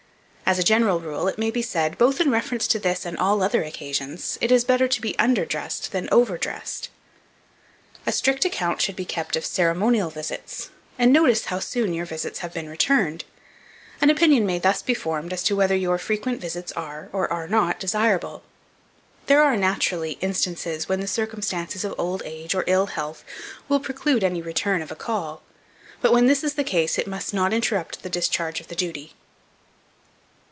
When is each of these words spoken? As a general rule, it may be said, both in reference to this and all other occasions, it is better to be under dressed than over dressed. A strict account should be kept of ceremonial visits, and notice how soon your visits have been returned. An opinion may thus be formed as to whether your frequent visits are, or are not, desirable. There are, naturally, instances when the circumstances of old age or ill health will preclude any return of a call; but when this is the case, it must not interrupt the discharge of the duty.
As 0.51 0.59
a 0.59 0.63
general 0.63 0.99
rule, 0.99 1.29
it 1.29 1.37
may 1.37 1.49
be 1.49 1.61
said, 1.61 1.97
both 1.97 2.19
in 2.19 2.29
reference 2.29 2.67
to 2.67 2.77
this 2.77 3.05
and 3.05 3.17
all 3.17 3.41
other 3.41 3.63
occasions, 3.63 4.37
it 4.41 4.51
is 4.51 4.65
better 4.65 4.85
to 4.85 4.99
be 4.99 5.17
under 5.17 5.45
dressed 5.45 5.93
than 5.93 6.09
over 6.11 6.37
dressed. 6.37 6.89
A 8.05 8.11
strict 8.11 8.43
account 8.43 8.81
should 8.81 8.97
be 8.97 9.05
kept 9.05 9.37
of 9.37 9.45
ceremonial 9.45 10.09
visits, 10.09 10.69
and 10.99 11.13
notice 11.13 11.45
how 11.45 11.59
soon 11.59 11.93
your 11.93 12.05
visits 12.05 12.39
have 12.39 12.53
been 12.53 12.67
returned. 12.67 13.23
An 14.01 14.09
opinion 14.09 14.45
may 14.45 14.59
thus 14.59 14.81
be 14.81 14.93
formed 14.93 15.31
as 15.31 15.41
to 15.43 15.55
whether 15.55 15.73
your 15.75 15.97
frequent 15.97 16.41
visits 16.41 16.73
are, 16.73 17.07
or 17.13 17.31
are 17.31 17.47
not, 17.47 17.79
desirable. 17.79 18.43
There 19.27 19.41
are, 19.41 19.55
naturally, 19.55 20.17
instances 20.19 20.89
when 20.89 20.99
the 20.99 21.07
circumstances 21.07 21.85
of 21.85 21.95
old 21.97 22.23
age 22.25 22.55
or 22.55 22.65
ill 22.67 22.87
health 22.87 23.23
will 23.69 23.79
preclude 23.79 24.21
any 24.21 24.41
return 24.41 24.81
of 24.81 24.91
a 24.91 24.97
call; 24.97 25.43
but 26.01 26.11
when 26.11 26.25
this 26.27 26.43
is 26.43 26.55
the 26.55 26.65
case, 26.65 26.97
it 26.99 27.07
must 27.07 27.33
not 27.33 27.53
interrupt 27.53 28.03
the 28.03 28.09
discharge 28.09 28.59
of 28.59 28.67
the 28.67 28.75
duty. 28.75 29.13